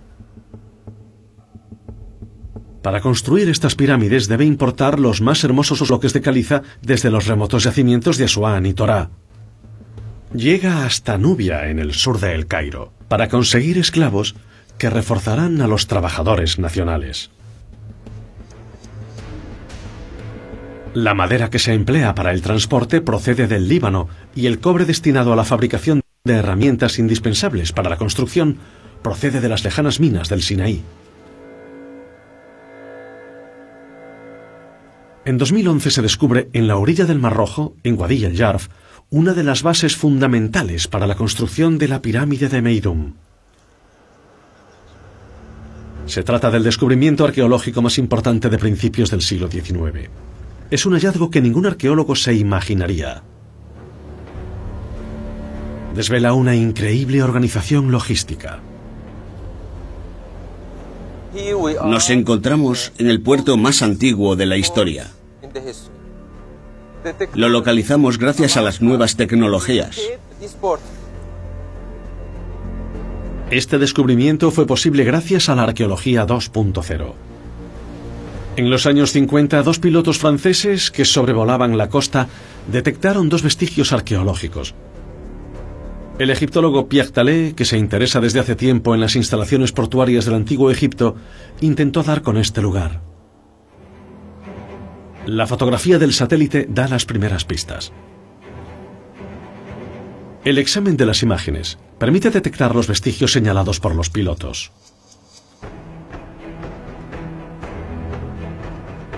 [2.81, 7.65] Para construir estas pirámides debe importar los más hermosos bloques de caliza desde los remotos
[7.65, 9.11] yacimientos de Asuán y Torá.
[10.33, 14.37] Llega hasta Nubia, en el sur de El Cairo, para conseguir esclavos
[14.79, 17.31] que reforzarán a los trabajadores nacionales.
[20.95, 25.33] La madera que se emplea para el transporte procede del Líbano y el cobre destinado
[25.33, 28.59] a la fabricación de herramientas indispensables para la construcción
[29.03, 30.83] procede de las lejanas minas del Sinaí.
[35.27, 38.69] En 2011 se descubre en la orilla del Mar Rojo, en Wadi el Yarf,
[39.11, 43.15] una de las bases fundamentales para la construcción de la pirámide de Meidum.
[46.07, 50.09] Se trata del descubrimiento arqueológico más importante de principios del siglo XIX.
[50.71, 53.23] Es un hallazgo que ningún arqueólogo se imaginaría.
[55.95, 58.61] Desvela una increíble organización logística.
[61.85, 65.11] Nos encontramos en el puerto más antiguo de la historia.
[67.35, 69.99] Lo localizamos gracias a las nuevas tecnologías.
[73.51, 77.15] Este descubrimiento fue posible gracias a la arqueología 2.0.
[78.57, 82.27] En los años 50, dos pilotos franceses que sobrevolaban la costa
[82.73, 84.75] detectaron dos vestigios arqueológicos.
[86.19, 90.35] El egiptólogo Pierre Talé, que se interesa desde hace tiempo en las instalaciones portuarias del
[90.35, 91.15] antiguo Egipto,
[91.61, 93.03] intentó dar con este lugar.
[95.27, 97.93] La fotografía del satélite da las primeras pistas.
[100.47, 104.71] El examen de las imágenes permite detectar los vestigios señalados por los pilotos.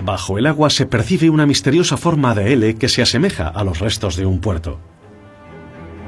[0.03, 3.77] Bajo el agua se percibe una misteriosa forma de L que se asemeja a los
[3.77, 4.79] restos de un puerto.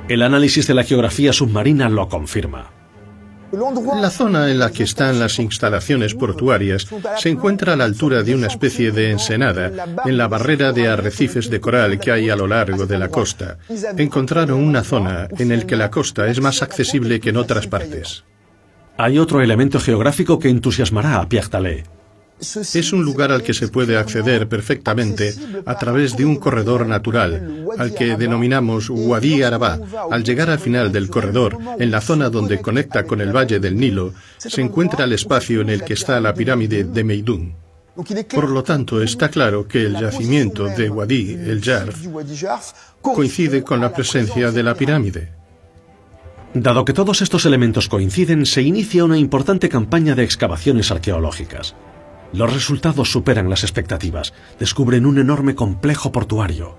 [0.10, 2.81] El análisis de la geografía submarina lo confirma.
[3.52, 6.88] La zona en la que están las instalaciones portuarias
[7.18, 9.72] se encuentra a la altura de una especie de ensenada,
[10.06, 13.58] en la barrera de arrecifes de coral que hay a lo largo de la costa.
[13.98, 18.24] Encontraron una zona en la que la costa es más accesible que en otras partes.
[18.98, 21.84] Hay otro elemento geográfico que entusiasmará a Pierre.
[22.42, 27.68] Es un lugar al que se puede acceder perfectamente a través de un corredor natural,
[27.78, 29.80] al que denominamos Wadi Arabá.
[30.10, 33.78] Al llegar al final del corredor, en la zona donde conecta con el valle del
[33.78, 37.54] Nilo, se encuentra el espacio en el que está la pirámide de Meidún.
[38.34, 42.08] Por lo tanto, está claro que el yacimiento de Wadi el Jarf
[43.02, 45.34] coincide con la presencia de la pirámide.
[46.54, 51.76] Dado que todos estos elementos coinciden, se inicia una importante campaña de excavaciones arqueológicas.
[52.34, 54.34] Los resultados superan las expectativas.
[54.60, 56.78] Descubren un enorme complejo portuario.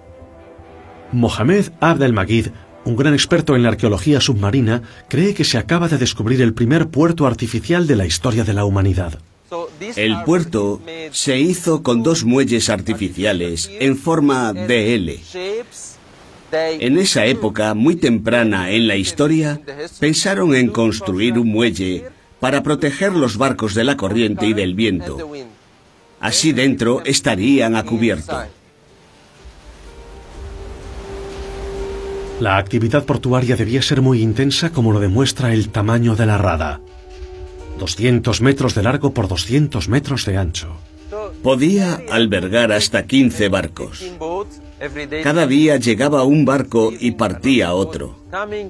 [1.12, 2.48] Mohamed Abd el-Magid,
[2.84, 6.88] un gran experto en la arqueología submarina, cree que se acaba de descubrir el primer
[6.88, 9.18] puerto artificial de la historia de la humanidad.
[9.96, 15.20] El puerto se hizo con dos muelles artificiales en forma de L.
[16.52, 19.60] En esa época, muy temprana en la historia,
[20.00, 22.06] pensaron en construir un muelle
[22.42, 25.16] para proteger los barcos de la corriente y del viento.
[26.18, 28.36] Así dentro estarían a cubierto.
[32.40, 36.80] La actividad portuaria debía ser muy intensa como lo demuestra el tamaño de la rada.
[37.78, 40.72] 200 metros de largo por 200 metros de ancho.
[41.44, 44.04] Podía albergar hasta 15 barcos.
[45.22, 48.18] Cada día llegaba un barco y partía otro.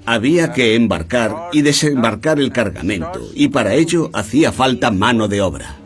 [0.05, 5.77] Había que embarcar y desembarcar el cargamento, y para ello hacía falta mano de obra.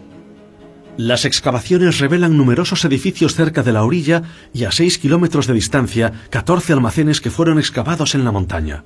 [0.96, 6.12] Las excavaciones revelan numerosos edificios cerca de la orilla y a 6 kilómetros de distancia,
[6.30, 8.82] 14 almacenes que fueron excavados en la montaña.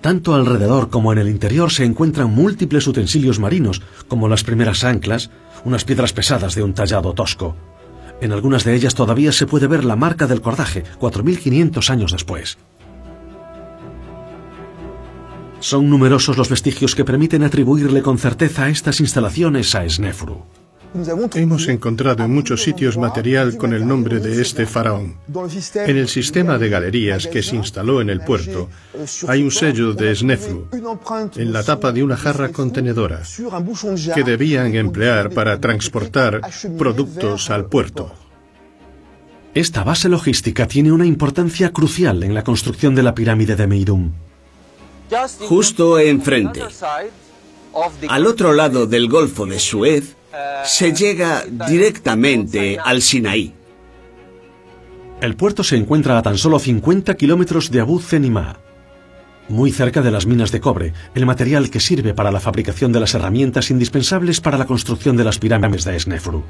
[0.00, 5.30] Tanto alrededor como en el interior se encuentran múltiples utensilios marinos, como las primeras anclas,
[5.64, 7.54] unas piedras pesadas de un tallado tosco.
[8.20, 12.58] En algunas de ellas todavía se puede ver la marca del cordaje, 4.500 años después.
[15.60, 20.44] Son numerosos los vestigios que permiten atribuirle con certeza a estas instalaciones a Snefru.
[21.34, 25.16] Hemos encontrado en muchos sitios material con el nombre de este faraón.
[25.74, 28.68] En el sistema de galerías que se instaló en el puerto
[29.28, 30.68] hay un sello de Snefru
[31.36, 33.22] en la tapa de una jarra contenedora
[34.14, 36.40] que debían emplear para transportar
[36.76, 38.12] productos al puerto.
[39.54, 44.12] Esta base logística tiene una importancia crucial en la construcción de la pirámide de Meidum.
[45.40, 46.62] Justo enfrente,
[48.08, 50.16] al otro lado del Golfo de Suez,
[50.64, 53.54] se llega directamente al Sinaí.
[55.20, 58.56] El puerto se encuentra a tan solo 50 kilómetros de Abu Zenimá,
[59.48, 63.00] muy cerca de las minas de cobre, el material que sirve para la fabricación de
[63.00, 66.42] las herramientas indispensables para la construcción de las pirámides de Snefru.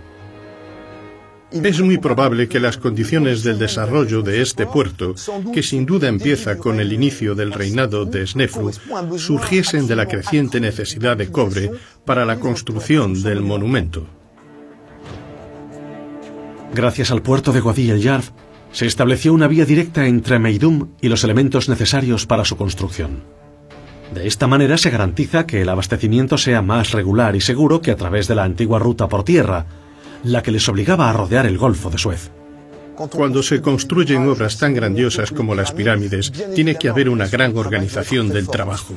[1.53, 5.15] Es muy probable que las condiciones del desarrollo de este puerto,
[5.53, 8.71] que sin duda empieza con el inicio del reinado de Snefru,
[9.19, 11.71] surgiesen de la creciente necesidad de cobre
[12.05, 14.07] para la construcción del monumento.
[16.73, 18.31] Gracias al puerto de Wadi el Yarf,
[18.71, 23.25] se estableció una vía directa entre Meidum y los elementos necesarios para su construcción.
[24.15, 27.97] De esta manera se garantiza que el abastecimiento sea más regular y seguro que a
[27.97, 29.67] través de la antigua ruta por tierra,
[30.25, 32.31] la que les obligaba a rodear el Golfo de Suez.
[32.97, 38.29] Cuando se construyen obras tan grandiosas como las pirámides, tiene que haber una gran organización
[38.29, 38.95] del trabajo.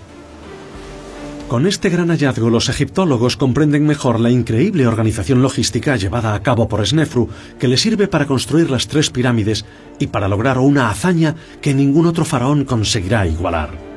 [1.48, 6.68] Con este gran hallazgo, los egiptólogos comprenden mejor la increíble organización logística llevada a cabo
[6.68, 9.64] por Snefru, que le sirve para construir las tres pirámides
[10.00, 13.93] y para lograr una hazaña que ningún otro faraón conseguirá igualar.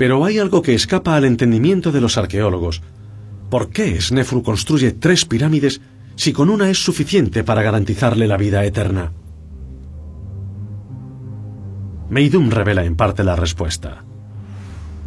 [0.00, 2.80] Pero hay algo que escapa al entendimiento de los arqueólogos.
[3.50, 5.82] ¿Por qué Snefru construye tres pirámides
[6.16, 9.12] si con una es suficiente para garantizarle la vida eterna?
[12.08, 14.02] Meidum revela en parte la respuesta.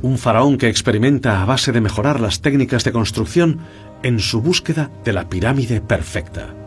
[0.03, 3.61] Un faraón que experimenta a base de mejorar las técnicas de construcción
[4.03, 6.62] en su búsqueda de la pirámide perfecta.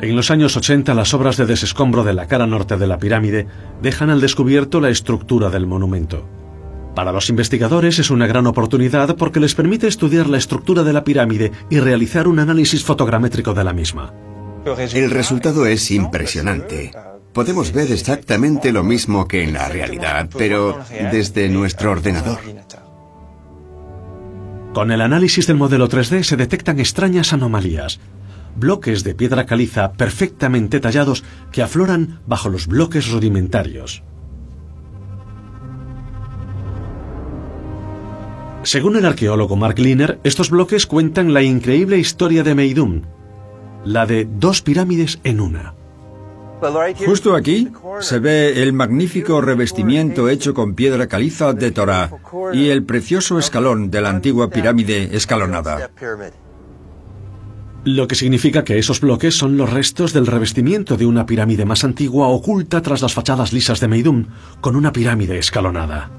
[0.00, 3.46] En los años 80 las obras de desescombro de la cara norte de la pirámide
[3.80, 6.28] dejan al descubierto la estructura del monumento.
[6.94, 11.04] Para los investigadores es una gran oportunidad porque les permite estudiar la estructura de la
[11.04, 14.12] pirámide y realizar un análisis fotogramétrico de la misma.
[14.94, 16.92] El resultado es impresionante.
[17.32, 20.78] Podemos ver exactamente lo mismo que en la realidad, pero
[21.12, 22.38] desde nuestro ordenador.
[24.72, 28.00] Con el análisis del modelo 3D se detectan extrañas anomalías,
[28.56, 34.02] bloques de piedra caliza perfectamente tallados que afloran bajo los bloques rudimentarios.
[38.62, 43.02] Según el arqueólogo Mark Liner, estos bloques cuentan la increíble historia de Meidum,
[43.84, 45.74] la de dos pirámides en una.
[47.06, 47.68] Justo aquí
[48.00, 52.10] se ve el magnífico revestimiento hecho con piedra caliza de Torah
[52.52, 55.90] y el precioso escalón de la antigua pirámide escalonada.
[57.86, 61.84] Lo que significa que esos bloques son los restos del revestimiento de una pirámide más
[61.84, 64.26] antigua oculta tras las fachadas lisas de Meidum,
[64.60, 66.10] con una pirámide escalonada.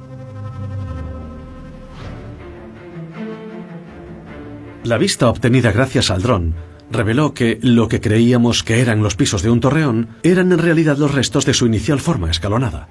[4.85, 6.55] La vista obtenida gracias al dron
[6.89, 10.95] reveló que lo que creíamos que eran los pisos de un torreón eran en realidad
[10.95, 12.87] los restos de su inicial forma escalonada.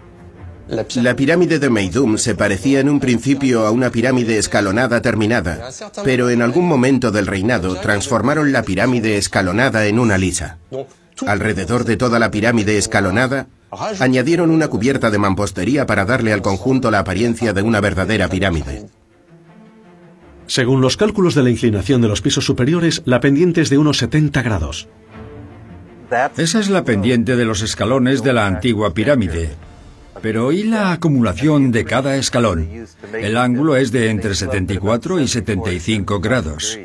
[0.68, 5.70] La pirámide de Meidum se parecía en un principio a una pirámide escalonada terminada,
[6.02, 10.58] pero en algún momento del reinado transformaron la pirámide escalonada en una lisa.
[11.24, 13.46] Alrededor de toda la pirámide escalonada,
[14.00, 18.86] añadieron una cubierta de mampostería para darle al conjunto la apariencia de una verdadera pirámide.
[20.48, 23.98] Según los cálculos de la inclinación de los pisos superiores, la pendiente es de unos
[23.98, 24.88] 70 grados.
[26.36, 29.50] Esa es la pendiente de los escalones de la antigua pirámide.
[30.22, 32.68] Pero ¿y la acumulación de cada escalón?
[33.12, 36.78] El ángulo es de entre 74 y 75 grados.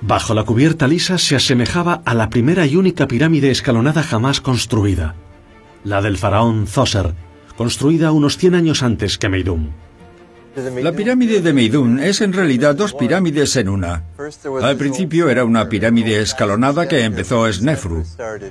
[0.00, 5.14] Bajo la cubierta lisa se asemejaba a la primera y única pirámide escalonada jamás construida,
[5.84, 7.14] la del faraón Zoser,
[7.56, 9.70] construida unos 100 años antes que Meidum.
[10.80, 14.04] La pirámide de Meidum es en realidad dos pirámides en una.
[14.62, 18.04] Al principio era una pirámide escalonada que empezó Snefru.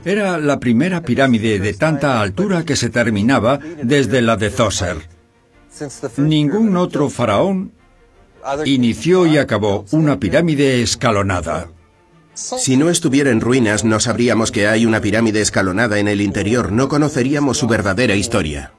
[0.05, 4.97] Era la primera pirámide de tanta altura que se terminaba desde la de Zoser.
[6.17, 7.71] Ningún otro faraón
[8.65, 11.69] inició y acabó una pirámide escalonada.
[12.35, 16.71] Si no estuviera en ruinas, no sabríamos que hay una pirámide escalonada en el interior,
[16.71, 18.73] no conoceríamos su verdadera historia.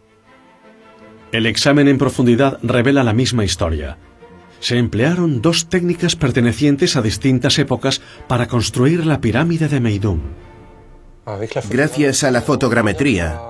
[1.33, 3.99] El examen en profundidad revela la misma historia.
[4.61, 10.21] Se emplearon dos técnicas pertenecientes a distintas épocas para construir la pirámide de Meidum.
[11.71, 13.41] Gracias a la fotogrametría,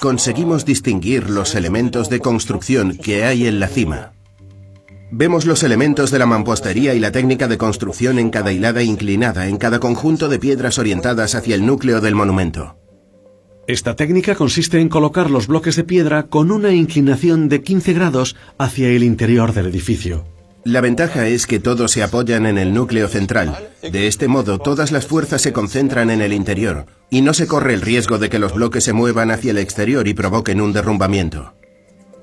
[0.00, 4.12] conseguimos distinguir los elementos de construcción que hay en la cima.
[5.12, 9.46] Vemos los elementos de la mampostería y la técnica de construcción en cada hilada inclinada,
[9.46, 12.76] en cada conjunto de piedras orientadas hacia el núcleo del monumento.
[13.66, 18.36] Esta técnica consiste en colocar los bloques de piedra con una inclinación de 15 grados
[18.58, 20.26] hacia el interior del edificio.
[20.64, 23.70] La ventaja es que todos se apoyan en el núcleo central.
[23.82, 27.74] De este modo, todas las fuerzas se concentran en el interior y no se corre
[27.74, 31.54] el riesgo de que los bloques se muevan hacia el exterior y provoquen un derrumbamiento.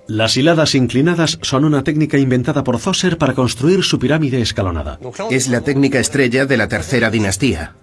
[0.08, 5.00] Las hiladas inclinadas son una técnica inventada por Zoser para construir su pirámide escalonada.
[5.30, 7.76] Es la técnica estrella de la tercera dinastía.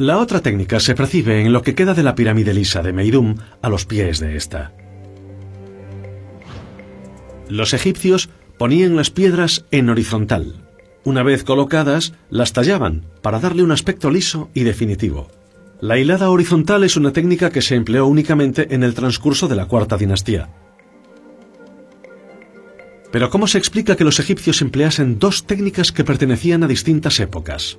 [0.00, 3.36] La otra técnica se percibe en lo que queda de la pirámide lisa de Meidum
[3.60, 4.72] a los pies de esta.
[7.50, 10.66] Los egipcios ponían las piedras en horizontal.
[11.04, 15.28] Una vez colocadas, las tallaban para darle un aspecto liso y definitivo.
[15.82, 19.66] La hilada horizontal es una técnica que se empleó únicamente en el transcurso de la
[19.66, 20.48] cuarta dinastía.
[23.12, 27.78] Pero ¿cómo se explica que los egipcios empleasen dos técnicas que pertenecían a distintas épocas?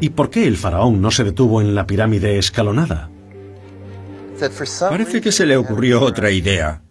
[0.00, 3.10] ¿Y por qué el faraón no se detuvo en la pirámide escalonada?
[4.88, 6.82] Parece que se le ocurrió otra idea,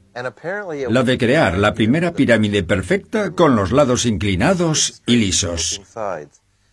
[0.89, 5.82] la de crear la primera pirámide perfecta con los lados inclinados y lisos.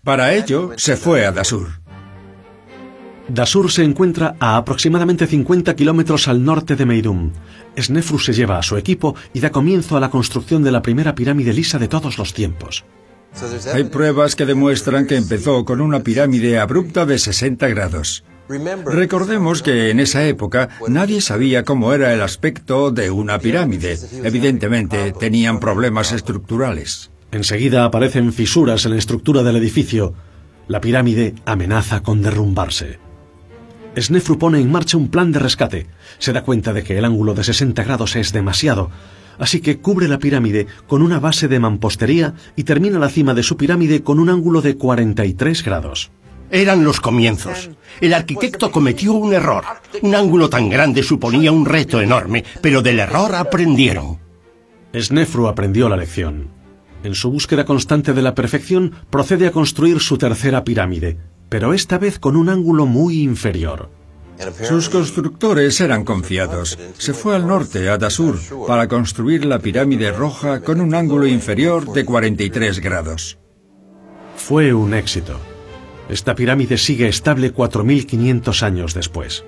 [0.02, 1.68] Para ello se fue a Dasur.
[3.28, 7.32] Dasur se encuentra a aproximadamente 50 kilómetros al norte de Meidum.
[7.78, 11.14] Snefru se lleva a su equipo y da comienzo a la construcción de la primera
[11.14, 12.84] pirámide lisa de todos los tiempos.
[13.72, 18.24] Hay pruebas que demuestran que empezó con una pirámide abrupta de 60 grados.
[18.84, 23.98] Recordemos que en esa época nadie sabía cómo era el aspecto de una pirámide.
[24.22, 27.10] Evidentemente tenían problemas estructurales.
[27.32, 30.14] Enseguida aparecen fisuras en la estructura del edificio.
[30.68, 32.98] La pirámide amenaza con derrumbarse.
[33.96, 35.86] Snefru pone en marcha un plan de rescate.
[36.18, 38.90] Se da cuenta de que el ángulo de 60 grados es demasiado,
[39.38, 43.42] así que cubre la pirámide con una base de mampostería y termina la cima de
[43.42, 46.10] su pirámide con un ángulo de 43 grados.
[46.50, 47.70] Eran los comienzos.
[48.00, 49.64] El arquitecto cometió un error.
[50.02, 54.18] Un ángulo tan grande suponía un reto enorme, pero del error aprendieron.
[54.94, 56.48] Snefru aprendió la lección.
[57.02, 61.18] En su búsqueda constante de la perfección, procede a construir su tercera pirámide,
[61.48, 63.90] pero esta vez con un ángulo muy inferior.
[64.62, 66.78] Sus constructores eran confiados.
[66.98, 71.92] Se fue al norte, a Dasur, para construir la pirámide roja con un ángulo inferior
[71.92, 73.38] de 43 grados.
[74.36, 75.38] Fue un éxito.
[76.08, 79.44] Esta pirámide sigue estable 4.500 años después.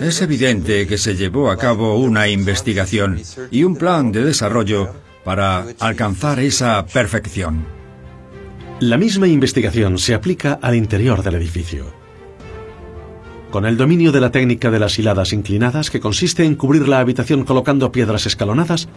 [0.00, 3.20] Es evidente que se llevó a cabo una investigación
[3.50, 7.66] y un plan de desarrollo para alcanzar esa perfección.
[8.80, 11.97] La misma investigación se aplica al interior del edificio.
[13.50, 17.00] Con el dominio de la técnica de las hiladas inclinadas, que consiste en cubrir la
[17.00, 18.88] habitación colocando piedras escalonadas,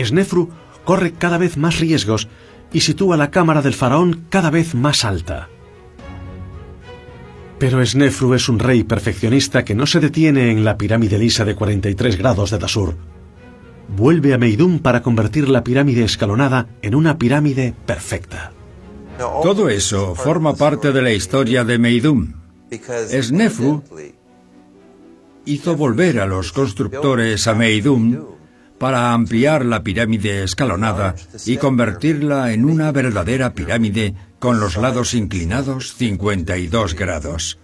[0.00, 0.50] Snefru
[0.84, 2.28] corre cada vez más riesgos
[2.72, 5.48] y sitúa la cámara del faraón cada vez más alta.
[7.58, 11.56] Pero Snefru es un rey perfeccionista que no se detiene en la pirámide lisa de
[11.56, 12.94] 43 grados de Dasur.
[13.88, 18.52] Vuelve a Meidum para convertir la pirámide escalonada en una pirámide perfecta.
[19.42, 22.37] Todo eso forma parte de la historia de Meidum.
[22.70, 23.82] Snefru
[25.44, 28.18] hizo volver a los constructores a Meidum
[28.78, 31.14] para ampliar la pirámide escalonada
[31.46, 37.58] y convertirla en una verdadera pirámide con los lados inclinados 52 grados,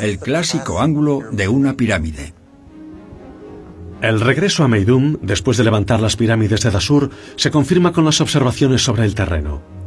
[0.00, 2.34] el clásico ángulo de una pirámide.
[4.00, 8.20] El regreso a Meidum, después de levantar las pirámides de Dasur, se confirma con las
[8.20, 9.79] observaciones sobre el terreno.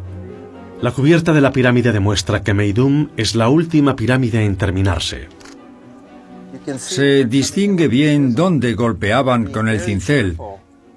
[0.84, 5.30] La cubierta de la pirámide demuestra que Meidum es la última pirámide en terminarse.
[6.76, 10.38] Se distingue bien dónde golpeaban con el cincel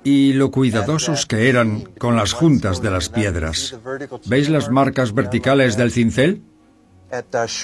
[0.02, 3.78] y lo cuidadosos que eran con las juntas de las piedras.
[4.26, 6.42] ¿Veis las marcas verticales del cincel?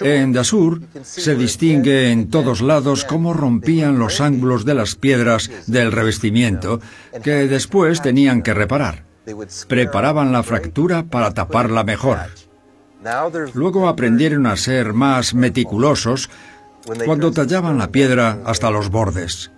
[0.03, 5.91] En Dasur se distingue en todos lados cómo rompían los ángulos de las piedras del
[5.91, 6.81] revestimiento
[7.25, 9.12] que después tenían que reparar.
[9.69, 12.19] Preparaban la fractura para taparla mejor.
[13.55, 16.31] Luego aprendieron a ser más meticulosos
[17.05, 19.53] cuando tallaban la piedra hasta los bordes.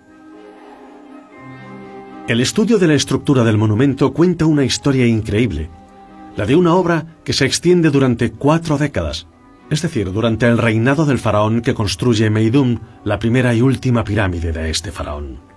[2.27, 5.69] El estudio de la estructura del monumento cuenta una historia increíble,
[6.35, 9.27] la de una obra que se extiende durante cuatro décadas,
[9.69, 14.51] es decir, durante el reinado del faraón que construye Meidum, la primera y última pirámide
[14.51, 15.54] de este faraón.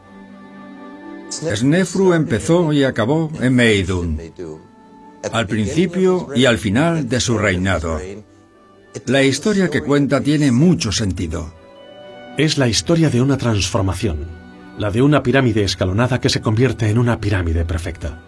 [1.31, 4.17] Snefru empezó y acabó en Meidum,
[5.33, 8.01] al principio y al final de su reinado.
[9.07, 11.55] La historia que cuenta tiene mucho sentido.
[12.39, 14.27] Es la historia de una transformación,
[14.79, 18.23] la de una pirámide escalonada que se convierte en una pirámide perfecta.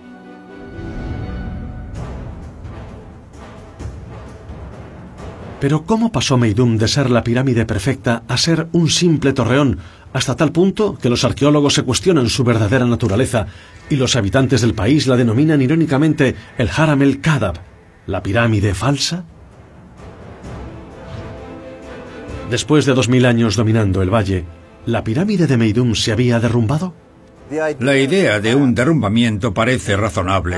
[5.60, 9.78] Pero ¿cómo pasó Meidum de ser la pirámide perfecta a ser un simple torreón,
[10.12, 13.46] hasta tal punto que los arqueólogos se cuestionan su verdadera naturaleza
[13.88, 17.54] y los habitantes del país la denominan irónicamente el Haram el Kadab,
[18.06, 19.24] la pirámide falsa?
[22.50, 24.44] Después de dos mil años dominando el valle,
[24.86, 26.94] ¿La pirámide de Meidum se había derrumbado?
[27.80, 30.56] La idea de un derrumbamiento parece razonable.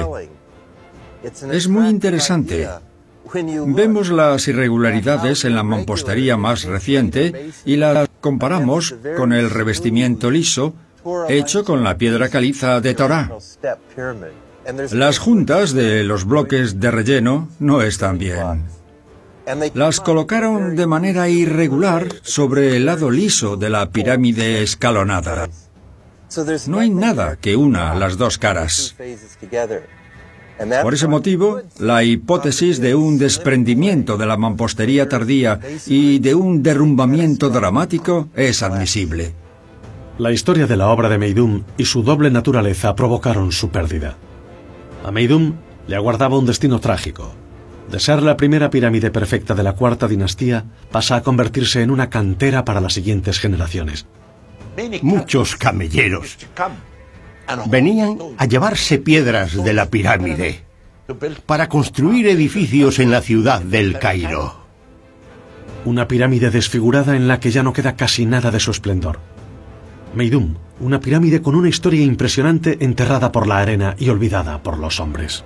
[1.51, 2.69] Es muy interesante.
[3.67, 10.73] Vemos las irregularidades en la mampostería más reciente y las comparamos con el revestimiento liso
[11.29, 13.31] hecho con la piedra caliza de Torá.
[14.93, 18.63] Las juntas de los bloques de relleno no están bien.
[19.75, 25.49] Las colocaron de manera irregular sobre el lado liso de la pirámide escalonada.
[26.69, 28.95] No hay nada que una las dos caras.
[30.83, 36.63] Por ese motivo, la hipótesis de un desprendimiento de la mampostería tardía y de un
[36.63, 39.35] derrumbamiento dramático es admisible.
[40.19, 44.17] La historia de la obra de Meidum y su doble naturaleza provocaron su pérdida.
[45.05, 45.55] A Meidum
[45.87, 47.33] le aguardaba un destino trágico.
[47.91, 52.09] De ser la primera pirámide perfecta de la cuarta dinastía, pasa a convertirse en una
[52.11, 54.07] cantera para las siguientes generaciones.
[55.03, 56.39] Muchos camelleros
[57.67, 60.65] venían a llevarse piedras de la pirámide
[61.47, 64.63] para construir edificios en la ciudad del Cairo.
[65.85, 69.19] Una pirámide desfigurada en la que ya no queda casi nada de su esplendor.
[70.15, 75.01] Meidum, una pirámide con una historia impresionante enterrada por la arena y olvidada por los
[75.01, 75.45] hombres.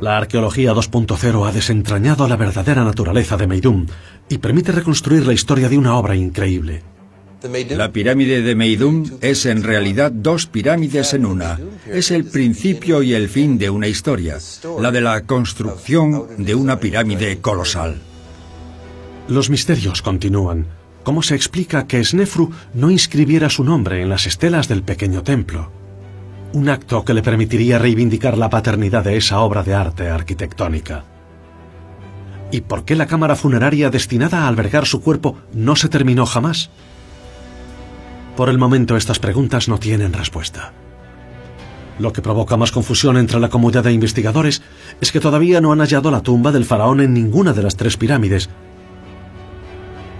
[0.00, 3.86] La arqueología 2.0 ha desentrañado la verdadera naturaleza de Meidum
[4.30, 6.82] y permite reconstruir la historia de una obra increíble.
[7.70, 11.58] La pirámide de Meidum es en realidad dos pirámides en una.
[11.86, 14.36] Es el principio y el fin de una historia,
[14.78, 17.96] la de la construcción de una pirámide colosal.
[19.28, 20.66] Los misterios continúan.
[21.02, 25.72] ¿Cómo se explica que Snefru no inscribiera su nombre en las estelas del pequeño templo?
[26.52, 31.04] Un acto que le permitiría reivindicar la paternidad de esa obra de arte arquitectónica.
[32.52, 36.70] ¿Y por qué la cámara funeraria destinada a albergar su cuerpo no se terminó jamás?
[38.40, 40.72] Por el momento estas preguntas no tienen respuesta.
[41.98, 44.62] Lo que provoca más confusión entre la comunidad de investigadores
[44.98, 47.98] es que todavía no han hallado la tumba del faraón en ninguna de las tres
[47.98, 48.48] pirámides.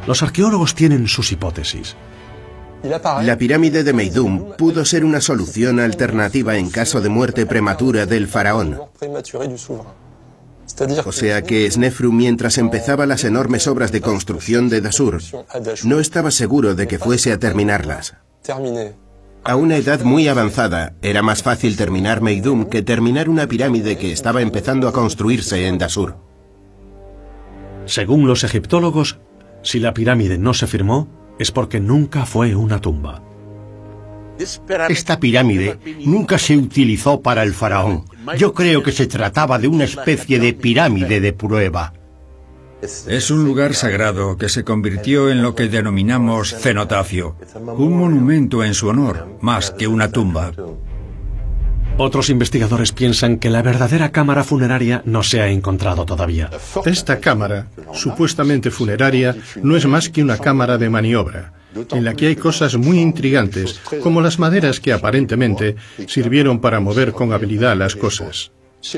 [0.07, 1.97] Los arqueólogos tienen sus hipótesis.
[2.83, 8.29] La pirámide de Meidum pudo ser una solución alternativa en caso de muerte prematura del
[8.29, 8.79] faraón.
[11.05, 15.21] O sea que Snefru, mientras empezaba las enormes obras de construcción de Dasur,
[15.85, 18.17] no estaba seguro de que fuese a terminarlas.
[19.43, 24.13] A una edad muy avanzada, era más fácil terminar Meidum que terminar una pirámide que
[24.13, 26.17] estaba empezando a construirse en Dasur.
[27.87, 29.19] Según los egiptólogos,
[29.63, 31.09] si la pirámide no se firmó,
[31.39, 33.23] es porque nunca fue una tumba.
[34.89, 38.05] Esta pirámide nunca se utilizó para el faraón.
[38.39, 41.93] Yo creo que se trataba de una especie de pirámide de prueba.
[42.83, 47.37] Es un lugar sagrado que se convirtió en lo que denominamos cenotafio,
[47.77, 50.53] un monumento en su honor, más que una tumba.
[51.99, 56.49] Otros investigadores piensan que la verdadera cámara funeraria no se ha encontrado todavía.
[56.87, 61.60] Esta cámara, supuestamente funeraria, no es más que una cámara de maniobra
[61.93, 67.13] en la que hay cosas muy intrigantes, como las maderas que aparentemente sirvieron para mover
[67.13, 68.53] con habilidad las cosas.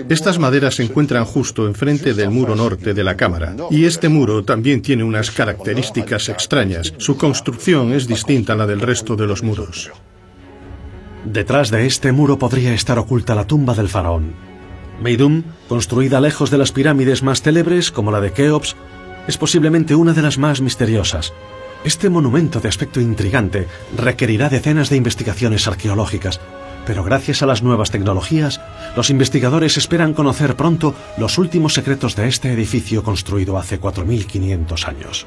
[0.08, 4.44] Estas maderas se encuentran justo enfrente del muro norte de la cámara, y este muro
[4.44, 6.94] también tiene unas características extrañas.
[6.98, 9.90] Su construcción es distinta a la del resto de los muros.
[11.24, 14.34] Detrás de este muro podría estar oculta la tumba del faraón.
[15.02, 18.76] Meidum, construida lejos de las pirámides más célebres, como la de Keops,
[19.26, 21.32] es posiblemente una de las más misteriosas.
[21.84, 23.66] Este monumento de aspecto intrigante
[23.96, 26.40] requerirá decenas de investigaciones arqueológicas,
[26.86, 28.60] pero gracias a las nuevas tecnologías,
[28.96, 35.26] los investigadores esperan conocer pronto los últimos secretos de este edificio construido hace 4.500 años.